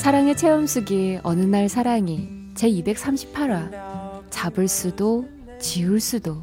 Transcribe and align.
사랑의 0.00 0.34
체험수기 0.34 1.20
어느 1.22 1.42
날 1.42 1.68
사랑이 1.68 2.26
제 2.54 2.70
238화 2.70 4.30
잡을 4.30 4.66
수도 4.66 5.28
지울 5.58 6.00
수도. 6.00 6.38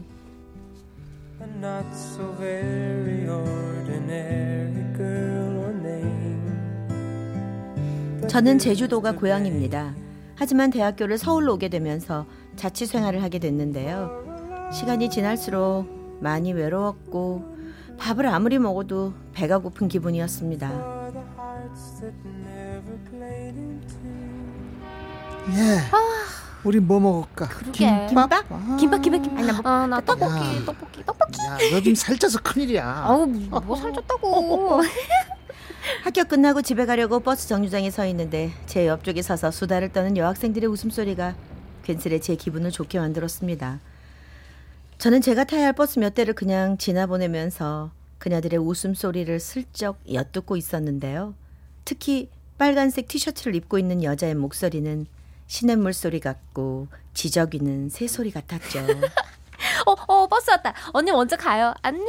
저는 8.27 8.59
제주도가 8.59 9.13
고향입니다. 9.13 9.95
하지만 10.35 10.69
대학교를 10.69 11.17
서울로 11.17 11.55
오게 11.55 11.69
되면서 11.69 12.27
자취 12.57 12.85
생활을 12.85 13.23
하게 13.23 13.39
됐는데요. 13.39 14.69
시간이 14.71 15.09
지날수록 15.09 16.19
많이 16.21 16.53
외로웠고 16.53 17.57
밥을 17.97 18.27
아무리 18.27 18.59
먹어도 18.59 19.13
배가 19.33 19.57
고픈 19.57 19.87
기분이었습니다. 19.87 20.97
예. 25.55 25.79
우리 26.63 26.79
뭐 26.79 26.99
먹을까? 26.99 27.47
그러게. 27.47 28.07
김밥? 28.07 28.29
김밥 28.77 29.01
김밥 29.01 29.21
김밥 29.21 29.37
아니, 29.37 29.47
나 29.47 29.53
뭐- 29.61 29.71
아, 29.71 29.87
나 29.87 30.01
떡볶이 30.01 30.33
야. 30.35 30.65
떡볶이 30.65 31.05
떡볶이 31.05 31.39
야, 31.45 31.57
너좀 31.71 31.95
살쪄서 31.95 32.39
큰일이야. 32.41 32.85
아우 33.05 33.25
뭐 33.25 33.75
살쪘다고 33.75 34.81
학교 36.03 36.23
끝나고 36.25 36.61
집에 36.61 36.85
가려고 36.85 37.21
버스 37.21 37.47
정류장에 37.47 37.89
서 37.91 38.05
있는데 38.07 38.51
제 38.65 38.87
옆쪽에 38.87 39.21
서서 39.21 39.51
수다를 39.51 39.93
떠는 39.93 40.17
여학생들의 40.17 40.69
웃음소리가 40.69 41.35
괜스레 41.83 42.19
제 42.19 42.35
기분을 42.35 42.71
좋게 42.71 42.99
만들었습니다. 42.99 43.79
저는 44.97 45.21
제가 45.21 45.45
타야 45.45 45.67
할 45.67 45.73
버스 45.73 45.99
몇 45.99 46.13
대를 46.15 46.33
그냥 46.33 46.77
지나보내면서 46.77 47.91
그녀들의 48.17 48.59
웃음소리를 48.59 49.39
슬쩍 49.39 49.99
엿듣고 50.11 50.57
있었는데요. 50.57 51.35
특히 51.85 52.29
빨간색 52.57 53.07
티셔츠를 53.07 53.55
입고 53.55 53.77
있는 53.79 54.03
여자의 54.03 54.33
목소리는 54.35 55.05
시냇물 55.47 55.93
소리 55.93 56.19
같고 56.19 56.87
지저귀는 57.13 57.89
새소리 57.89 58.31
같았죠. 58.31 58.79
어 59.85 59.95
어 60.07 60.27
버스 60.29 60.49
왔다 60.51 60.73
언니 60.93 61.11
먼저 61.11 61.35
가요 61.35 61.73
안녕 61.81 62.05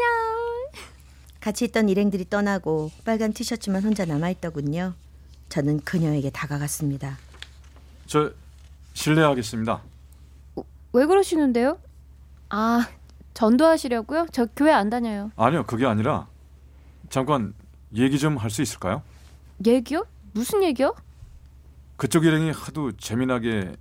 같이 1.41 1.65
있던 1.67 1.89
일행들이 1.89 2.29
떠나고 2.29 2.91
빨간 3.05 3.33
티셔츠만 3.33 3.83
혼자 3.85 4.05
남아있더군요. 4.05 4.95
저는 5.49 5.81
그녀에게 5.81 6.31
다가갔습니다. 6.31 7.17
저 8.07 8.33
실례하겠습니다. 8.95 9.81
왜 10.93 11.07
그러시는데요 11.07 11.79
아 12.49 12.89
전도하시려고요 13.35 14.27
저 14.33 14.47
교회 14.57 14.73
안 14.73 14.89
다녀요 14.91 15.31
아니요, 15.37 15.65
그게 15.67 15.87
아니라 15.87 16.27
잠깐 17.11 17.55
얘기 17.95 18.19
좀 18.19 18.37
할 18.39 18.51
수 18.51 18.63
있을까요? 18.63 19.03
얘기요 19.65 20.05
무슨 20.33 20.63
얘기요 20.65 20.95
그쪽 21.99 22.25
일행이 22.25 22.51
하도 22.53 22.93
재미나게 22.93 23.75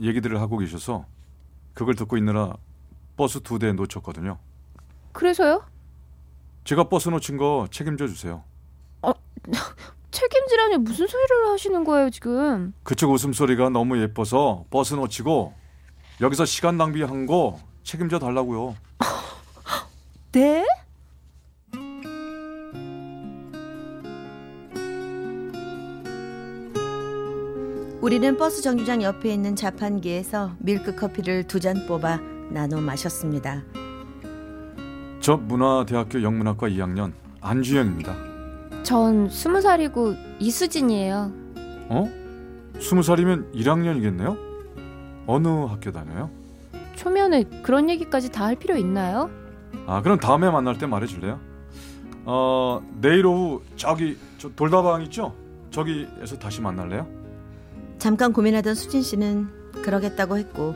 얘기들을 0.00 0.40
하고 0.40 0.58
계셔서 0.58 1.06
그걸 1.74 1.94
듣고 1.94 2.16
있느라 2.18 2.52
버스 3.16 3.40
두 3.40 3.58
대 3.58 3.72
놓쳤거든요. 3.72 4.38
그래서요 5.12 5.64
제가 6.64 6.88
버스 6.88 7.08
놓친 7.08 7.36
거 7.38 7.66
책임져 7.70 8.06
주세요. 8.08 8.42
책임지라니 10.10 10.76
무슨 10.78 11.06
소리를 11.08 11.48
하시는 11.50 11.82
거예요 11.84 12.10
지금 12.10 12.72
그쪽 12.84 13.10
웃음소리가 13.12 13.70
너무 13.70 13.98
예뻐서 14.00 14.64
버스 14.70 14.94
놓치고 14.94 15.54
여기서 16.20 16.44
시간 16.44 16.76
낭비한 16.76 17.26
거 17.26 17.58
책임져 17.82 18.18
달라고요. 18.18 18.76
네 20.32 20.64
우리는 28.02 28.36
버스 28.36 28.62
정류장 28.62 29.02
옆에 29.02 29.32
있는 29.32 29.54
자판기에서 29.54 30.52
밀크 30.58 30.94
커피를 30.96 31.44
두 31.44 31.60
잔 31.60 31.86
뽑아 31.86 32.18
나눠 32.50 32.80
마셨습니다. 32.80 33.62
저 35.20 35.36
문화대학교 35.36 36.22
영문학과 36.22 36.68
2학년 36.68 37.12
안주영입니다. 37.40 38.14
전 38.82 39.28
스무 39.28 39.60
살이고 39.60 40.14
이수진이에요. 40.40 41.30
어? 41.88 42.10
스무 42.80 43.02
살이면 43.04 43.52
1학년이겠네요? 43.52 44.36
어느 45.28 45.46
학교 45.66 45.92
다녀요? 45.92 46.28
초면에 46.96 47.44
그런 47.62 47.88
얘기까지 47.88 48.32
다 48.32 48.46
할 48.46 48.56
필요 48.56 48.76
있나요? 48.76 49.30
아 49.86 50.02
그럼 50.02 50.18
다음에 50.18 50.50
만날 50.50 50.76
때 50.76 50.86
말해줄래요? 50.86 51.38
어 52.24 52.82
내일 53.00 53.26
오후 53.26 53.62
저기 53.76 54.16
저 54.38 54.48
돌다방 54.54 55.02
있죠? 55.02 55.34
저기에서 55.70 56.36
다시 56.38 56.60
만날래요? 56.60 57.06
잠깐 58.02 58.32
고민하던 58.32 58.74
수진 58.74 59.00
씨는 59.00 59.46
그러겠다고 59.84 60.36
했고 60.36 60.74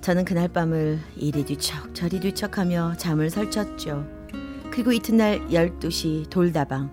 저는 0.00 0.24
그날 0.24 0.46
밤을 0.46 1.00
이리 1.16 1.44
뒤척 1.44 1.92
저리 1.92 2.20
뒤척하며 2.20 2.94
잠을 2.98 3.30
설쳤죠. 3.30 4.06
그리고 4.70 4.92
이튿날 4.92 5.40
12시 5.48 6.30
돌다방 6.30 6.92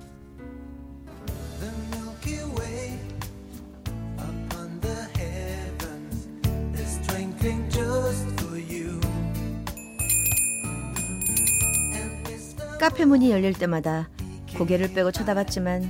카페 12.79 13.05
문이 13.05 13.29
열릴 13.29 13.53
때마다 13.53 14.09
고개를 14.57 14.93
빼고 14.93 15.11
쳐다봤지만 15.11 15.83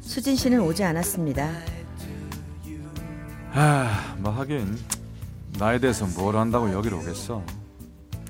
수진 0.00 0.34
씨는 0.34 0.62
오지 0.62 0.82
않았습니다. 0.82 1.79
아, 3.52 4.16
뭐 4.18 4.30
하긴 4.32 4.78
나에 5.58 5.78
대해서 5.80 6.06
뭘 6.06 6.36
안다고 6.36 6.72
여기로 6.72 6.98
오겠어. 6.98 7.44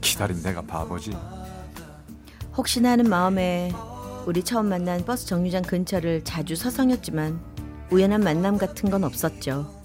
기다린 0.01 0.43
내가 0.43 0.63
바보지. 0.63 1.17
혹시나 2.57 2.93
하는 2.93 3.09
마음에 3.09 3.71
우리 4.27 4.43
처음 4.43 4.69
만난 4.69 5.05
버스 5.05 5.27
정류장 5.27 5.63
근처를 5.63 6.25
자주 6.25 6.57
서성였지만 6.57 7.39
우연한 7.91 8.23
만남 8.23 8.57
같은 8.59 8.91
건 8.91 9.05
없었죠. 9.05 9.79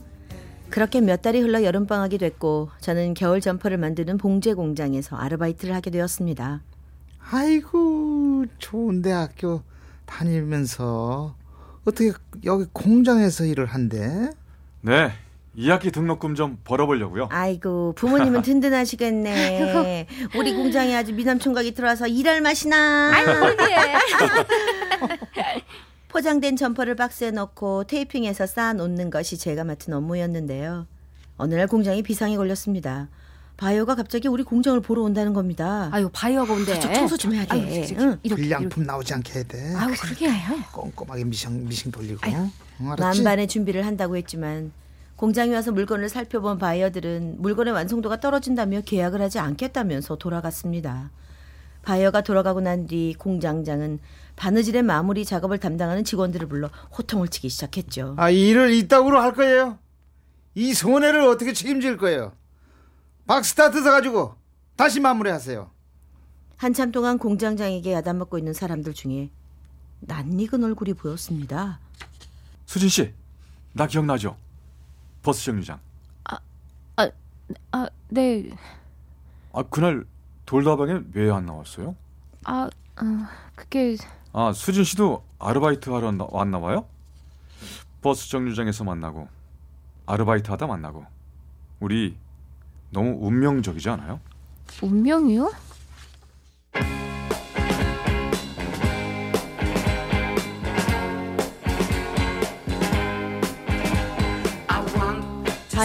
그렇게 0.70 1.02
몇 1.02 1.22
달이 1.22 1.42
흘러 1.42 1.64
여름방학이 1.64 2.18
됐고 2.18 2.70
저는 2.80 3.14
겨울 3.14 3.40
점퍼를 3.42 3.78
만드는 3.78 4.18
봉제 4.18 4.54
공장에서 4.54 5.16
아르바이트를 5.16 5.76
하게 5.76 5.92
되었습니다. 5.92 6.62
아이고, 7.32 8.46
좋은 8.58 9.02
대학교 9.02 9.64
다니면서 10.06 11.36
어떻게 11.86 12.14
여기 12.46 12.66
공장에서 12.72 13.46
일을 13.46 13.66
한대? 13.66 14.30
네, 14.82 15.12
2학기 15.58 15.92
등록금 15.94 16.36
좀 16.36 16.58
벌어보려고요. 16.64 17.28
아이고 17.32 17.94
부모님은 17.96 18.42
든든하시겠네. 18.44 20.08
우리 20.38 20.54
공장에 20.54 20.96
아주 20.96 21.14
미남 21.14 21.40
총각이 21.40 21.74
들어와서 21.74 22.08
일할 22.08 22.42
맛이 22.42 22.82
나. 22.82 23.12
포장된 26.10 26.56
점퍼를 26.56 26.96
박스에 26.96 27.32
넣고 27.32 27.84
테이핑해서 27.86 28.46
쌓아 28.48 28.74
놓는 28.74 29.10
것이 29.10 29.38
제가 29.38 29.64
맡은 29.64 29.94
업무였는데요. 29.94 30.88
어느 31.38 31.56
날 31.56 31.68
공장에 31.68 32.02
비상이 32.02 32.38
걸렸습니다. 32.38 33.10
바이어가 33.58 33.96
갑자기 33.96 34.28
우리 34.28 34.44
공장을 34.44 34.80
보러 34.82 35.02
온다는 35.02 35.34
겁니다. 35.34 35.90
아유 35.92 36.10
바이어가 36.12 36.54
온대. 36.54 36.78
저 36.80 36.92
청소 36.92 37.16
좀 37.18 37.34
해야 37.34 37.46
돼. 37.46 37.52
아유, 37.54 37.88
저기, 37.88 38.02
응. 38.02 38.18
이렇게, 38.24 38.42
불량품 38.44 38.84
나오지 38.86 39.14
않게 39.14 39.34
해야 39.34 39.44
돼. 39.44 39.58
이렇게. 39.60 39.78
아유 39.78 39.94
그러게. 40.00 40.28
꼼꼼하게 40.74 41.24
미싱 41.26 41.66
미싱 41.68 41.92
돌리고. 41.92 42.20
응? 42.28 42.52
만반의 42.78 43.48
준비를 43.48 43.86
한다고 43.86 44.18
했지만 44.18 44.72
공장에 45.16 45.54
와서 45.56 45.72
물건을 45.72 46.10
살펴본 46.10 46.58
바이어들은 46.58 47.42
물건의 47.42 47.74
완성도가 47.74 48.20
떨어진다며 48.20 48.82
계약을 48.82 49.22
하지 49.22 49.40
않겠다면서 49.40 50.18
돌아갔습니다. 50.18 51.12
바이어가 51.84 52.22
돌아가고 52.22 52.62
난 52.62 52.88
뒤 52.88 53.14
공장장은 53.18 54.00
바느질의 54.36 54.84
마무리 54.84 55.24
작업을 55.24 55.60
담당하는 55.60 56.04
직원들을 56.04 56.48
불러 56.48 56.70
호통을 56.98 57.30
치기 57.30 57.48
시작했죠. 57.50 58.16
아, 58.18 58.30
일을 58.30 58.74
이따구로 58.74 59.22
할 59.22 59.34
거예요. 59.34 59.78
이 60.56 60.74
손해를 60.74 61.22
어떻게 61.22 61.54
책임질 61.54 61.98
거예요? 61.98 62.34
박스타트 63.28 63.82
서가지고 63.82 64.36
다시 64.76 65.00
마무리하세요. 65.00 65.70
한참 66.58 66.92
동안 66.92 67.18
공장장에게 67.18 67.94
야단먹고 67.94 68.38
있는 68.38 68.54
사람들 68.54 68.94
중에 68.94 69.30
낯익은 70.02 70.64
얼굴이 70.64 70.94
보였습니다. 70.94 71.80
수진 72.66 72.90
씨, 72.90 73.14
나 73.74 73.88
기억나죠? 73.88 74.36
버스 75.26 75.44
정류장. 75.46 75.80
아, 77.72 77.88
네. 78.10 78.56
아 79.54 79.64
그날 79.64 80.06
돌다방에 80.46 81.00
왜 81.14 81.30
안 81.32 81.46
나왔어요? 81.48 81.96
아, 82.44 82.70
어, 82.98 83.04
그게 83.56 83.98
아 84.34 84.52
수진 84.54 84.84
씨도 84.84 85.24
아르바이트 85.40 85.90
하러 85.90 86.12
나- 86.12 86.28
왔나 86.30 86.60
봐요? 86.60 86.86
버스 88.02 88.30
정류장에서 88.30 88.84
만나고 88.84 89.28
아르바이트 90.06 90.50
하다 90.52 90.68
만나고 90.68 91.06
우리 91.80 92.16
너무 92.92 93.18
운명적이지 93.20 93.90
않아요? 93.90 94.20
운명이요? 94.82 95.52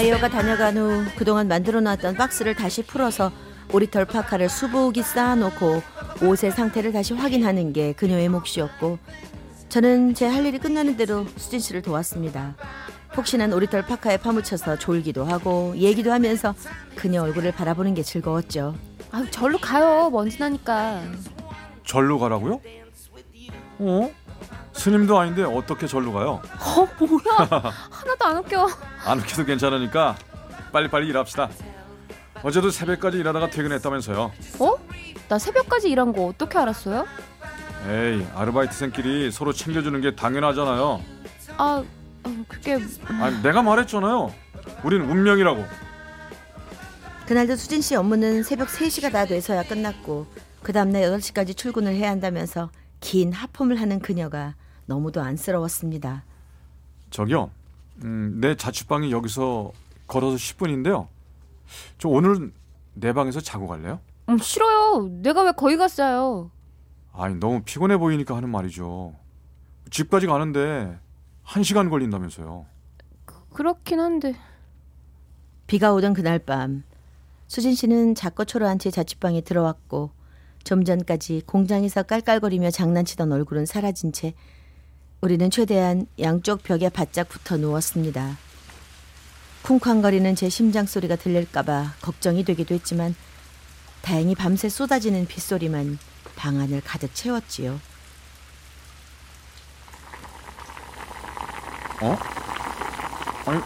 바이어가 0.01 0.31
다녀간 0.31 0.79
후 0.79 1.05
그동안 1.15 1.47
만들어 1.47 1.79
놨던 1.83 2.15
박스를 2.15 2.55
다시 2.55 2.83
풀어서 2.83 3.31
오리털 3.71 4.07
파카를 4.07 4.49
수북이 4.49 5.03
쌓아놓고 5.03 5.83
옷의 6.23 6.53
상태를 6.53 6.93
다시 6.93 7.13
확인하는 7.13 7.75
게 7.75 7.93
그녀의 7.93 8.31
몫이었고 8.31 8.99
저는 9.69 10.15
제 10.15 10.27
할 10.27 10.47
일이 10.47 10.59
끝나는 10.59 10.97
대로 10.97 11.27
수진 11.37 11.61
씨를 11.61 11.83
도왔습니다. 11.83 12.55
폭신한 13.13 13.53
오리털 13.53 13.83
파카에 13.85 14.17
파묻혀서 14.17 14.79
졸기도 14.79 15.27
하고 15.27 15.75
얘기도 15.77 16.13
하면서 16.13 16.55
그녀 16.97 17.23
얼굴을 17.23 17.53
바라보는 17.53 17.93
게 17.93 18.03
즐거웠죠. 18.03 18.75
아, 19.11 19.27
절로 19.31 19.59
가요. 19.59 20.09
먼지 20.09 20.39
나니까. 20.39 21.03
절로 21.85 22.19
가라고요? 22.19 22.63
어? 23.81 24.11
스님도 24.73 25.19
아닌데 25.19 25.43
어떻게 25.43 25.87
절로 25.87 26.13
가요? 26.13 26.41
어, 26.59 26.89
뭐야? 27.05 27.71
하나도 27.91 28.25
안 28.25 28.37
웃겨. 28.39 28.69
안 29.05 29.19
웃겨도 29.19 29.45
괜찮으니까 29.45 30.17
빨리빨리 30.73 31.09
일합시다. 31.09 31.51
어제도 32.43 32.71
새벽까지 32.71 33.19
일하다가 33.19 33.51
퇴근했다면서요. 33.51 34.33
어? 34.61 34.77
나 35.29 35.39
새벽까지 35.39 35.91
일한 35.91 36.13
거 36.13 36.27
어떻게 36.27 36.59
알았어요? 36.59 37.07
에이 37.89 38.27
아르바이트생끼리 38.35 39.31
서로 39.31 39.53
챙겨주는 39.53 40.01
게 40.01 40.15
당연하잖아요. 40.15 41.01
아, 41.57 41.85
어, 42.25 42.45
그게 42.49 42.79
아니 43.21 43.43
내가 43.43 43.63
말했잖아요. 43.63 44.33
우린 44.85 45.03
운명이라고. 45.03 45.65
그날도 47.27 47.57
수진 47.57 47.81
씨 47.81 47.95
업무는 47.95 48.43
새벽 48.43 48.69
3시가 48.69 49.13
다 49.13 49.25
돼서야 49.25 49.63
끝났고 49.63 50.27
그 50.63 50.73
다음날 50.73 51.03
8시까지 51.03 51.57
출근을 51.57 51.95
해야 51.95 52.11
한다면서 52.11 52.71
긴 53.01 53.33
하품을 53.33 53.81
하는 53.81 53.99
그녀가 53.99 54.55
너무도 54.87 55.21
안쓰러웠습니다. 55.21 56.25
저기요. 57.11 57.51
음, 58.05 58.39
내 58.41 58.55
자취방이 58.57 59.11
여기서 59.13 59.73
걸어서 60.07 60.37
10분인데요. 60.37 61.09
저 61.99 62.09
오늘 62.09 62.53
내 62.95 63.13
방에서 63.13 63.41
자고 63.41 63.67
갈래요? 63.67 64.01
음, 64.29 64.39
싫어요. 64.39 65.09
내가 65.23 65.43
왜 65.43 65.53
거기 65.53 65.77
갔어요? 65.77 66.51
아니 67.13 67.35
너무 67.37 67.63
피곤해 67.65 67.97
보이니까 67.97 68.37
하는 68.37 68.49
말이죠. 68.51 69.15
집까지 69.91 70.27
가는데 70.27 70.99
한 71.43 71.63
시간 71.63 71.91
걸린다면서요. 71.91 72.67
그렇긴 73.53 73.99
한데. 74.01 74.37
비가 75.67 75.93
오던 75.93 76.15
그날 76.15 76.39
밤 76.39 76.83
수진 77.47 77.75
씨는 77.75 78.15
작고 78.15 78.45
초라한 78.45 78.79
채 78.79 78.91
자취방에 78.91 79.41
들어왔고 79.41 80.11
좀 80.65 80.85
전까지 80.85 81.43
공장에서 81.47 82.03
깔깔거리며 82.03 82.71
장난치던 82.71 83.33
얼굴은 83.33 83.67
사라진 83.67 84.13
채 84.13 84.35
우리는 85.21 85.51
최대한 85.51 86.07
양쪽 86.19 86.63
벽에 86.63 86.89
바짝 86.89 87.29
붙어 87.29 87.57
누웠습니다. 87.57 88.39
쿵쾅거리는 89.63 90.35
제 90.37 90.49
심장 90.49 90.87
소리가 90.87 91.17
들릴까봐 91.17 91.95
걱정이 92.01 92.45
되기도 92.45 92.75
했지만 92.75 93.15
다행히 94.03 94.35
밤새 94.35 94.69
쏟아지는 94.69 95.27
빗소리만 95.27 95.99
방 96.37 96.59
안을 96.59 96.81
가득 96.83 97.15
채웠지요. 97.15 97.79
어? 102.03 102.17
아니 103.47 103.61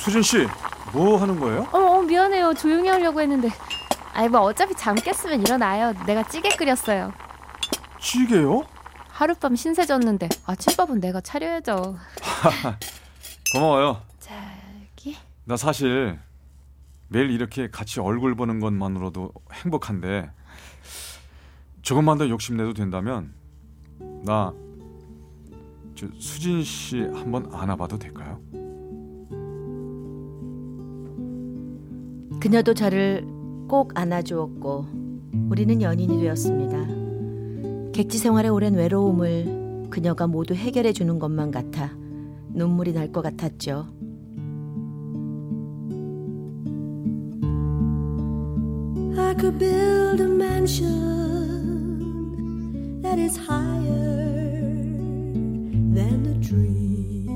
수진 0.00 0.22
씨 0.22 0.46
뭐 0.92 1.18
하는 1.18 1.38
거예요? 1.38 1.68
어, 1.72 1.78
어, 1.78 2.02
미안해요. 2.02 2.54
조용히 2.54 2.88
하려고 2.88 3.20
했는데. 3.20 3.50
아이, 4.18 4.28
뭐 4.28 4.40
어차피 4.40 4.74
잠 4.74 4.96
깼으면 4.96 5.42
일어나요. 5.42 5.92
내가 6.04 6.24
찌개 6.24 6.48
끓였어요. 6.48 7.12
찌개요? 8.00 8.64
하룻밤 9.10 9.54
신세 9.54 9.86
졌는데 9.86 10.28
아침밥은 10.44 10.98
내가 10.98 11.20
차려야죠. 11.20 11.96
고마워요. 13.54 14.02
자기. 14.18 15.16
나 15.44 15.56
사실 15.56 16.18
매일 17.06 17.30
이렇게 17.30 17.70
같이 17.70 18.00
얼굴 18.00 18.34
보는 18.34 18.58
것만으로도 18.58 19.30
행복한데 19.52 20.32
조금만 21.82 22.18
더 22.18 22.28
욕심내도 22.28 22.74
된다면 22.74 23.32
나저 24.24 24.52
수진 26.18 26.64
씨 26.64 27.02
한번 27.02 27.48
안아봐도 27.54 28.00
될까요? 28.00 28.40
그녀도 32.40 32.74
저를 32.74 33.37
꼭 33.68 33.92
안아주었고 33.94 34.86
우리는 35.50 35.80
연인이 35.82 36.18
되었습니다. 36.20 36.88
객지 37.92 38.16
생활의 38.18 38.50
오랜 38.50 38.74
외로움을 38.74 39.88
그녀가 39.90 40.26
모두 40.26 40.54
해결해 40.54 40.92
주는 40.92 41.18
것만 41.18 41.50
같아 41.50 41.90
눈물이 42.52 42.92
날 42.94 43.12
것 43.12 43.20
같았죠. 43.22 43.86
I 49.16 49.34
could 49.38 49.58
build 49.58 50.20
a 50.20 50.26
mansion 50.28 50.92
that 53.02 53.18
is 53.20 53.36
higher 53.38 54.82
than 55.94 56.26
a 56.26 56.40
tree. 56.40 57.26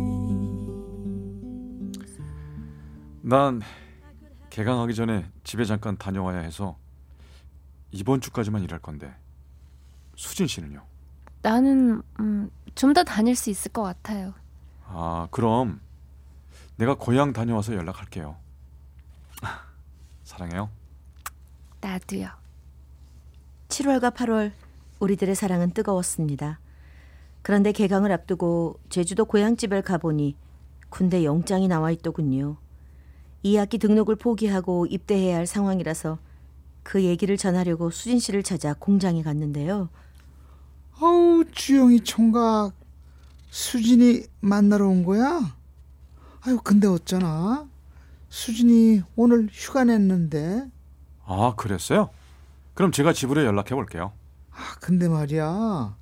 난 3.22 3.60
개강하기 4.52 4.94
전에 4.94 5.24
집에 5.44 5.64
잠깐 5.64 5.96
다녀와야 5.96 6.40
해서 6.40 6.76
이번 7.90 8.20
주까지만 8.20 8.62
일할 8.62 8.80
건데 8.80 9.14
수진 10.14 10.46
씨는요? 10.46 10.82
나는 11.40 12.02
음, 12.20 12.50
좀 12.74 12.92
더 12.92 13.02
다닐 13.02 13.34
수 13.34 13.48
있을 13.48 13.72
것 13.72 13.82
같아요. 13.82 14.34
아 14.84 15.26
그럼 15.30 15.80
내가 16.76 16.94
고향 16.94 17.32
다녀와서 17.32 17.74
연락할게요. 17.74 18.36
사랑해요. 20.22 20.68
나도요. 21.80 22.28
7월과 23.68 24.14
8월 24.14 24.52
우리들의 25.00 25.34
사랑은 25.34 25.70
뜨거웠습니다. 25.70 26.60
그런데 27.40 27.72
개강을 27.72 28.12
앞두고 28.12 28.78
제주도 28.90 29.24
고향집을 29.24 29.80
가보니 29.80 30.36
군대 30.90 31.24
영장이 31.24 31.68
나와 31.68 31.90
있더군요. 31.90 32.58
2학기 33.44 33.80
등록을 33.80 34.16
포기하고 34.16 34.86
입대해야 34.86 35.36
할 35.36 35.46
상황이라서 35.46 36.18
그 36.82 37.02
얘기를 37.04 37.36
전하려고 37.36 37.90
수진 37.90 38.18
씨를 38.18 38.42
찾아 38.42 38.74
공장에 38.74 39.22
갔는데요. 39.22 39.88
아우 41.00 41.44
주영이 41.50 42.00
총각 42.00 42.72
수진이 43.50 44.22
만나러 44.40 44.88
온 44.88 45.04
거야? 45.04 45.56
아유 46.42 46.58
근데 46.62 46.86
어쩌나 46.86 47.68
수진이 48.28 49.02
오늘 49.16 49.48
휴가 49.50 49.84
냈는데 49.84 50.68
아 51.24 51.54
그랬어요? 51.56 52.10
그럼 52.74 52.90
제가 52.92 53.12
집으로 53.12 53.44
연락해 53.44 53.74
볼게요. 53.74 54.12
아 54.50 54.76
근데 54.80 55.08
말이야 55.08 55.96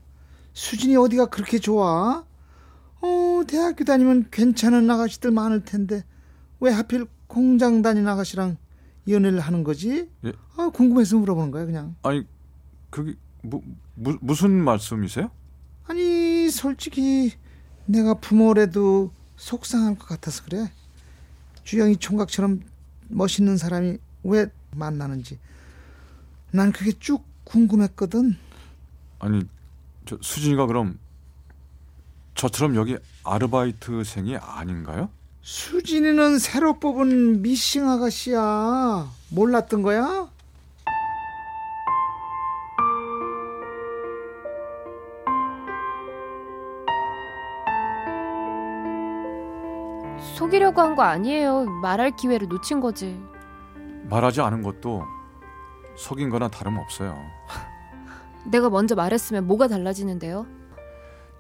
수진이 0.53 0.97
어디가 0.97 1.27
그렇게 1.27 1.59
좋아? 1.59 2.25
어 3.03 3.43
대학교 3.47 3.85
다니면 3.85 4.29
괜찮은 4.31 4.91
아가씨들 4.91 5.31
많을 5.31 5.65
텐데 5.65 6.05
왜 6.61 6.71
하필 6.73 7.07
공장 7.31 7.81
다니는 7.81 8.09
아가씨랑 8.09 8.57
연애를 9.09 9.39
하는 9.39 9.63
거지? 9.63 10.11
예. 10.25 10.33
아 10.57 10.69
궁금해서 10.75 11.17
물어보는 11.17 11.53
거야 11.53 11.65
그냥 11.65 11.95
아니 12.03 12.27
그게 12.91 13.15
무, 13.43 13.63
무, 13.95 14.19
무슨 14.21 14.51
말씀이세요? 14.51 15.31
아니 15.85 16.51
솔직히 16.51 17.33
내가 17.87 18.15
부모래도 18.15 19.13
속상할 19.37 19.97
것 19.97 20.09
같아서 20.09 20.43
그래 20.45 20.73
주영이 21.63 21.99
총각처럼 21.99 22.63
멋있는 23.09 23.57
사람이 23.57 23.99
왜 24.25 24.47
만나는지 24.75 25.39
난 26.51 26.73
그게 26.73 26.91
쭉 26.99 27.25
궁금했거든 27.45 28.37
아니 29.21 29.45
저 30.05 30.19
수진이가 30.21 30.67
그럼 30.67 30.99
저처럼 32.35 32.75
여기 32.75 32.99
아르바이트생이 33.23 34.37
아닌가요? 34.37 35.11
수진이는 35.43 36.39
새로 36.39 36.75
뽑은 36.79 37.43
미싱 37.43 37.89
아가씨야 37.89 39.11
몰랐던 39.31 39.83
거야? 39.83 40.29
속이려고 50.37 50.81
한 50.81 50.95
거 50.95 51.03
아니에요. 51.03 51.65
말할 51.83 52.17
기회를 52.17 52.49
놓친 52.49 52.81
거지. 52.81 53.21
말하지 54.09 54.41
않은 54.41 54.63
것도 54.63 55.05
속인 55.97 56.31
거나 56.31 56.49
다름없어요. 56.49 57.17
내가 58.45 58.69
먼저 58.71 58.95
말했으면 58.95 59.47
뭐가 59.47 59.69
달라지는데요? 59.69 60.47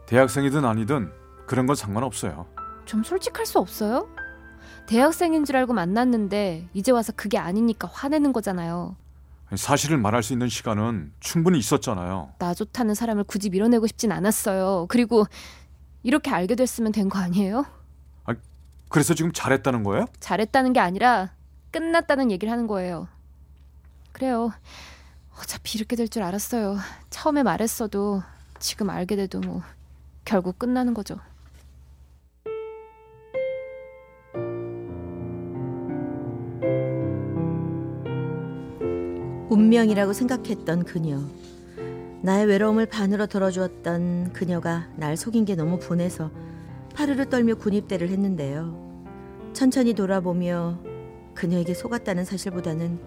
대학생이든 0.07 0.65
아니든 0.65 1.11
그런 1.47 1.67
건 1.67 1.77
상관없어요. 1.77 2.47
좀 2.91 3.05
솔직할 3.05 3.47
수 3.47 3.61
없어요? 3.61 4.09
대학생인 4.87 5.45
줄 5.45 5.55
알고 5.55 5.73
만났는데 5.73 6.67
이제 6.75 6.91
와서 6.91 7.13
그게 7.15 7.39
아니니까 7.39 7.87
화내는 7.93 8.33
거잖아요. 8.33 8.97
사실을 9.55 9.97
말할 9.97 10.25
수 10.25 10.33
있는 10.33 10.49
시간은 10.49 11.13
충분히 11.21 11.61
있었잖아요. 11.61 12.33
나 12.41 12.53
좋다는 12.53 12.97
사람을 12.97 13.23
굳이 13.25 13.49
밀어내고 13.49 13.87
싶진 13.87 14.11
않았어요. 14.11 14.87
그리고 14.89 15.25
이렇게 16.03 16.33
알게 16.33 16.57
됐으면 16.57 16.91
된 16.91 17.09
거 17.09 17.21
아니에요? 17.21 17.65
그래서 18.89 19.15
지금 19.15 19.31
잘했다는 19.33 19.85
거예요? 19.85 20.07
잘했다는 20.19 20.73
게 20.73 20.81
아니라 20.81 21.31
끝났다는 21.71 22.33
얘기를 22.33 22.51
하는 22.51 22.67
거예요. 22.67 23.07
그래요. 24.11 24.51
어차피 25.41 25.79
이렇게 25.79 25.95
될 25.95 26.09
줄 26.09 26.25
알았어요. 26.25 26.77
처음에 27.09 27.45
말했어도 27.45 28.25
지금 28.59 28.91
알게 28.91 29.15
돼도 29.15 29.39
뭐 29.43 29.63
결국 30.25 30.59
끝나는 30.59 30.93
거죠. 30.93 31.21
운명이라고 39.61 40.15
생각했던 40.15 40.85
그녀. 40.85 41.21
나의 42.23 42.47
외로움을 42.47 42.87
반으로 42.87 43.27
덜어주었던 43.27 44.33
그녀가 44.33 44.89
날 44.97 45.19
속인 45.19 45.45
게 45.45 45.55
너무 45.55 45.79
분해서 45.79 46.31
파르르 46.95 47.29
떨며 47.29 47.57
군입대를 47.57 48.09
했는데요. 48.09 49.51
천천히 49.53 49.93
돌아보며 49.93 50.79
그녀에게 51.35 51.75
속았다는 51.75 52.25
사실보다는 52.25 52.99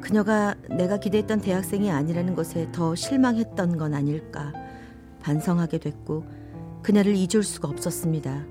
그녀가 0.00 0.54
내가 0.70 0.98
기대했던 0.98 1.42
대학생이 1.42 1.90
아니라는 1.90 2.34
것에 2.34 2.68
더 2.72 2.94
실망했던 2.94 3.76
건 3.76 3.92
아닐까 3.94 4.52
반성하게 5.20 5.78
됐고 5.78 6.24
그녀를 6.82 7.14
잊을 7.14 7.42
수가 7.42 7.68
없었습니다. 7.68 8.46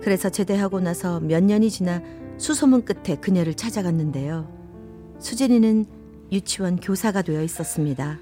그래서 0.00 0.30
제대하고 0.30 0.80
나서 0.80 1.18
몇 1.18 1.42
년이 1.42 1.68
지나 1.68 2.00
수소문 2.38 2.84
끝에 2.84 3.16
그녀를 3.16 3.54
찾아갔는데요. 3.54 4.48
수진이는 5.18 6.01
유치원 6.32 6.76
교사가 6.80 7.22
되어 7.22 7.42
있었습니다. 7.42 8.18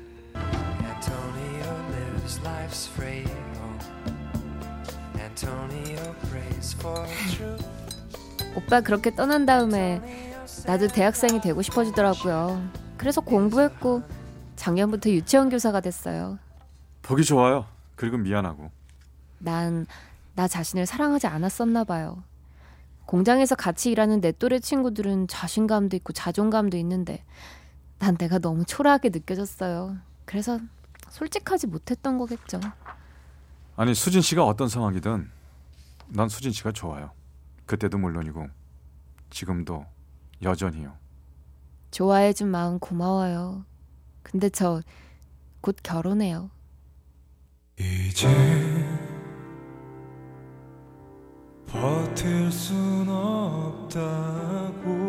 오빠 8.56 8.80
그렇게 8.80 9.14
떠난 9.14 9.46
다음에 9.46 10.00
나도 10.66 10.88
대학생이 10.88 11.40
되고 11.40 11.62
싶어지더라고요. 11.62 12.62
그래서 12.96 13.20
공부했고 13.20 14.02
작년부터 14.56 15.10
유치원 15.10 15.48
교사가 15.48 15.80
됐어요. 15.80 16.38
보기 17.02 17.24
좋아요. 17.24 17.66
그리고 17.96 18.16
미안하고. 18.18 18.70
난 19.38 19.86
나 20.34 20.48
자신을 20.48 20.86
사랑하지 20.86 21.26
않았었나 21.26 21.84
봐요. 21.84 22.22
공장에서 23.04 23.54
같이 23.56 23.90
일하는 23.90 24.20
내 24.20 24.32
또래 24.32 24.58
친구들은 24.60 25.28
자신감도 25.28 25.96
있고 25.96 26.12
자존감도 26.12 26.76
있는데 26.78 27.24
난 28.00 28.16
내가 28.16 28.40
너무 28.40 28.64
초라하게 28.64 29.10
느껴졌어요. 29.10 29.96
그래서 30.24 30.58
솔직하지 31.10 31.68
못했던 31.68 32.18
거겠죠. 32.18 32.58
아니 33.76 33.94
수진 33.94 34.20
씨가 34.20 34.44
어떤 34.44 34.68
상황이든 34.68 35.30
난 36.08 36.28
수진 36.28 36.50
씨가 36.50 36.72
좋아요. 36.72 37.12
그때도 37.66 37.98
물론이고 37.98 38.48
지금도 39.30 39.86
여전히요. 40.42 40.92
좋아해준 41.92 42.48
마음 42.48 42.80
고마워요. 42.80 43.64
근데 44.24 44.48
저 44.48 44.82
곧 45.60 45.76
결혼해요. 45.82 46.50
이제 47.78 48.26
버틸 51.66 52.50
순 52.50 53.08
없다고 53.08 54.99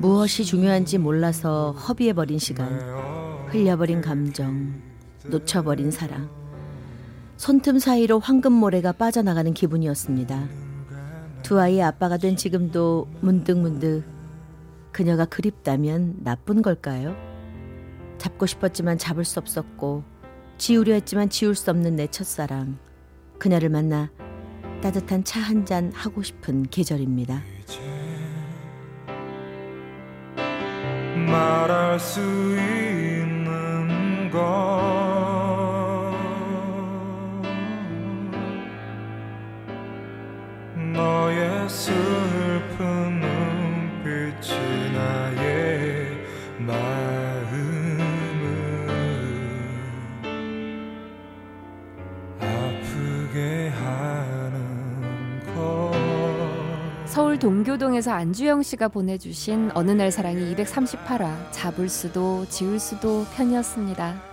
무엇이 0.00 0.44
중요한지 0.46 0.96
몰라서 0.96 1.72
허비해버린 1.72 2.38
시간, 2.38 2.80
흘려버린 3.48 4.00
감정, 4.00 4.80
놓쳐버린 5.26 5.90
사랑. 5.90 6.30
손틈 7.36 7.78
사이로 7.78 8.18
황금 8.18 8.52
모래가 8.52 8.92
빠져나가는 8.92 9.52
기분이었습니다. 9.52 10.48
두 11.42 11.60
아이의 11.60 11.82
아빠가 11.82 12.16
된 12.16 12.34
지금도 12.36 13.08
문득문득 13.20 14.04
그녀가 14.90 15.26
그립다면 15.26 16.16
나쁜 16.22 16.62
걸까요? 16.62 17.14
잡고 18.16 18.46
싶었지만 18.46 18.96
잡을 18.96 19.26
수 19.26 19.38
없었고 19.38 20.02
지우려 20.56 20.94
했지만 20.94 21.28
지울 21.28 21.54
수 21.54 21.70
없는 21.70 21.96
내 21.96 22.06
첫사랑. 22.06 22.78
그녀를 23.38 23.68
만나 23.68 24.10
따뜻한 24.82 25.24
차 25.24 25.40
한 25.40 25.66
잔 25.66 25.92
하고 25.92 26.22
싶은 26.22 26.62
계절입니다. 26.70 27.42
말할 31.30 32.00
수 32.00 32.20
있는 32.20 34.30
건 34.30 35.09
동교동에서 57.40 58.12
안주영 58.12 58.62
씨가 58.62 58.88
보내주신 58.88 59.70
어느 59.74 59.90
날 59.92 60.12
사랑이 60.12 60.54
238화 60.54 61.50
잡을 61.50 61.88
수도 61.88 62.44
지울 62.50 62.78
수도 62.78 63.24
편이었습니다. 63.34 64.29